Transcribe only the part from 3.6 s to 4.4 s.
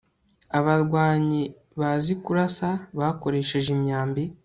imyambi